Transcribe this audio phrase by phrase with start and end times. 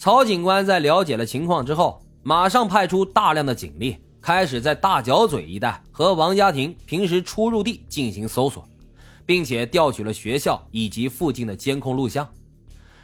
[0.00, 8.66] 曹警官在了解了情况之后，马上派出大量的警力，开始在大角嘴一带和王家庭平时出入地进行搜索，
[9.26, 12.26] 并且调取了学校以及附近的监控录像。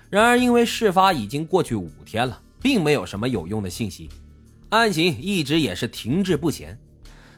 [0.09, 4.08] 然而，因为事发已经过去五天了，并没有什么有用的信息，
[4.70, 6.78] 案情一直也是停滞不前。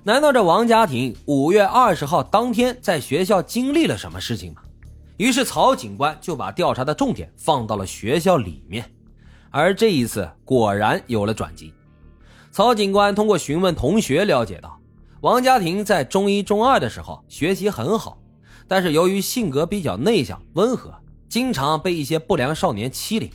[0.05, 4.63] 难道这王家庭五月二十号当天在学校经历了什么事情吗？
[5.17, 8.89] 于是曹警官就把调查的重点放到了学校里面。
[9.59, 11.75] 而这一次果然有了转机。
[12.53, 14.79] 曹警官通过询问同学了解到，
[15.21, 18.17] 王家庭在中一、中二的时候学习很好，
[18.69, 20.95] 但是由于性格比较内向、温和，
[21.29, 23.29] 经常被一些不良少年欺凌，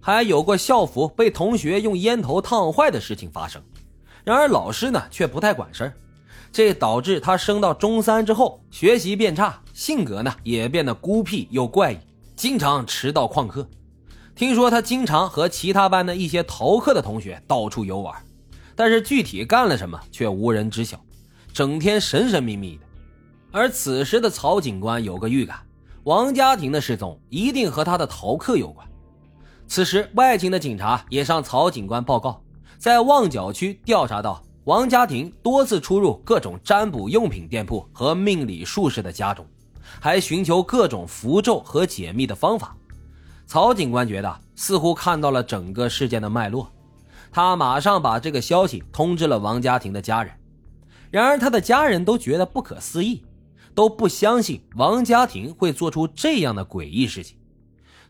[0.00, 3.60] 还有过校服被同学用烟头烫坏的事情发生。
[4.22, 5.92] 然而老师呢却不太管事儿，
[6.52, 11.98] 这导致他升到中三之后学习变差，性格呢也变得孤僻又怪异，
[12.36, 13.68] 经常迟到旷课。
[14.38, 18.14] 听说他经常和其他班的一些逃课的同学到处游玩，
[18.76, 20.96] 但是具体干了什么却无人知晓，
[21.52, 22.82] 整天神神秘秘的。
[23.50, 25.58] 而此时的曹警官有个预感，
[26.04, 28.86] 王家庭的失踪一定和他的逃课有关。
[29.66, 32.40] 此时，外勤的警察也向曹警官报告，
[32.78, 39.44] 在旺角区调查到王家庭多次出入各种占卜用品店铺和命理术士的家中，
[39.98, 42.76] 还寻求各种符咒和解密的方法。
[43.48, 46.70] 曹警官觉得似乎看到了整个事件的脉络，
[47.32, 50.34] 他马上把这个消息通知了王家庭的家人。
[51.10, 53.22] 然而，他的家人都觉得不可思议，
[53.74, 57.38] 都不相信王家庭会做出这样的诡异事情。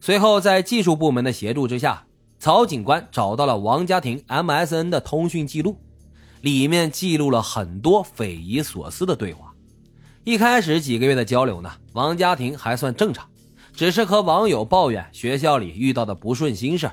[0.00, 2.04] 随后，在技术部门的协助之下，
[2.40, 5.78] 曹警官找到了王家庭 MSN 的通讯记录，
[6.40, 9.54] 里面记录了很多匪夷所思的对话。
[10.24, 13.24] 一开始几个月的交流呢，王家庭还算正常。
[13.78, 16.90] 只是和网友抱怨学校里遇到的不顺心事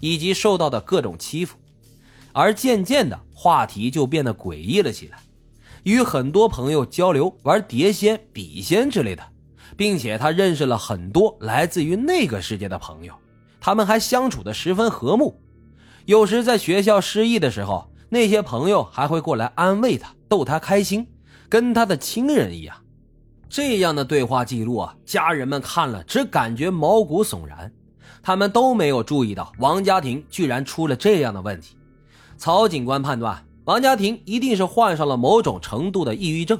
[0.00, 1.56] 以及受到的各种欺负，
[2.32, 5.18] 而渐渐的话题就变得诡异了起来，
[5.84, 9.22] 与很多朋友交流玩碟仙、笔仙之类的，
[9.76, 13.14] 并且他认识了很多来自于那个世界的朋友，
[13.60, 15.40] 他们还相处的十分和睦。
[16.04, 21.06] 有时在学校失意的时候，那些朋友还会过来安慰他，逗他开心，
[21.48, 22.76] 跟他的亲人一样。
[23.54, 27.72] 这样的对话记录啊，家人们看了只感觉毛骨悚然，
[28.20, 31.76] 他们都没有注意到王家庭居然出了这样的问题。
[32.36, 36.58] 曹警官判断，王家庭一定是患上了某种程度的抑郁症，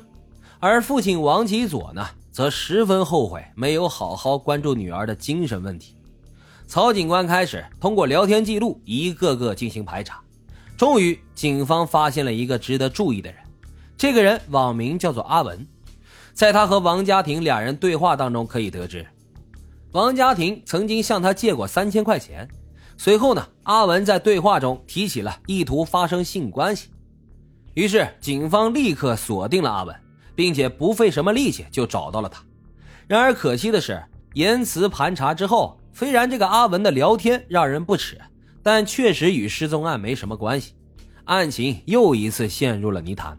[0.61, 5.97] 而父亲王启佐呢，则十分后悔没有好好关注女儿的精神问题。
[6.69, 10.21] 曹警官开始通过聊天记录一个个进行排查，
[10.77, 13.41] 终于警方发现了一个值得注意的人，
[13.97, 15.67] 这个人网名叫做阿文。
[16.35, 19.07] 在他和王家庭两人对话当中，可以得知，
[19.93, 22.49] 王家庭曾经向他借过三千块钱。
[22.97, 26.89] 随后呢，阿文在对话中提起了意图发生性关系，
[27.75, 29.95] 于是警方立刻锁定了阿文，
[30.35, 32.43] 并且不费什么力气就找到了他。
[33.07, 34.03] 然而可惜的是，
[34.33, 38.21] 言辞盘查之后，虽然这个阿文的聊天让人不齿，
[38.61, 40.73] 但确实与失踪案没什么关系，
[41.27, 43.39] 案情又一次陷入了泥潭。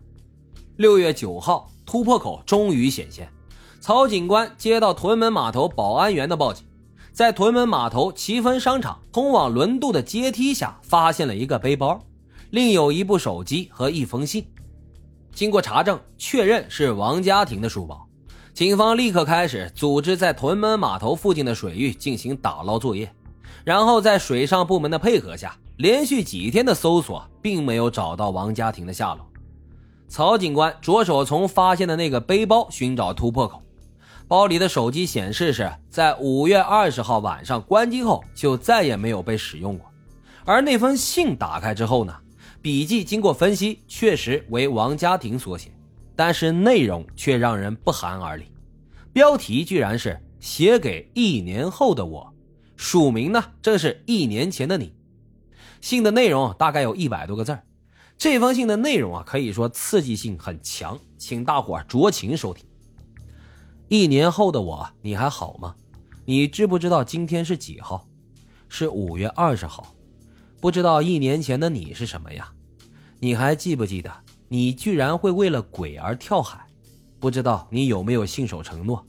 [0.78, 1.70] 六月九号。
[1.86, 3.30] 突破口终于显现，
[3.80, 6.66] 曹警官接到屯门码头保安员的报警，
[7.12, 12.02] 在屯门码头奇芬商场通往轮渡的阶梯下发现了一个背包，
[12.50, 14.46] 另有一部手机和一封信。
[15.34, 18.08] 经过查证，确认是王家庭的书包。
[18.54, 23.14] 警方立刻开始组织在屯门码头附近的水域进行打捞作业，
[23.64, 29.28] 然后在水上部门的配合下，连续几天的搜索并没有找到王家庭的下落。
[30.08, 33.62] 曹警官着手从发现的那个背包寻找突破口，
[34.28, 39.86] 包里的手机显示是在五月二十号晚上关机后就再也没有被使用过，
[40.46, 42.16] 而那封信打开之后呢，
[42.62, 45.70] 笔记经过分析确实为王家庭所写，
[46.16, 48.46] 但是内容却让人不寒而栗，
[49.12, 52.34] 标题居然是写给一年后的我，
[52.78, 54.94] 署名呢正是一年前的你，
[55.82, 57.64] 信的内容大概有一百多个字儿。
[58.18, 62.66] 这封信的内容啊，可以说刺激性很强，请大伙酌情收听。
[63.88, 65.76] 一年后的我，你还好吗？
[66.26, 68.08] 你知不知道今天是几号？
[68.68, 69.94] 是五月二十号。
[70.60, 72.52] 不知道一年前的你是什么呀？
[73.20, 74.12] 你还记不记得
[74.48, 76.66] 你居然会为了鬼而跳海？
[77.20, 79.06] 不知道你有没有信守承诺？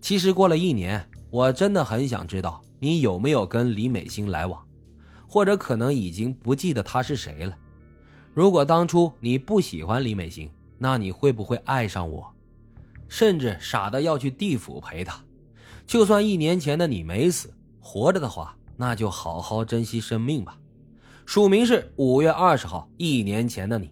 [0.00, 4.64] 其实过了一年，我真的很想知道你有没有跟李美心来往，
[5.26, 7.54] 或者可能已经不记得她是谁了。
[8.38, 10.48] 如果当初你不喜欢李美心，
[10.78, 12.32] 那你会不会爱上我，
[13.08, 15.16] 甚至傻的要去地府陪她？
[15.88, 20.56] 就算一年前的你没死，活着的话，那就好好珍惜生命吧。
[21.26, 23.90] 署名是五月二十号，一年前的你。